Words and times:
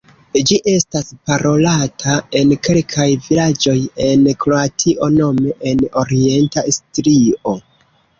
Ĝi 0.49 0.55
estas 0.69 1.09
parolata 1.29 2.15
en 2.39 2.53
kelkaj 2.67 3.05
vilaĝoj 3.25 3.75
en 4.05 4.23
Kroatio 4.45 5.11
nome 5.19 5.53
en 5.73 5.85
orienta 6.03 6.65
Istrio. 6.73 7.55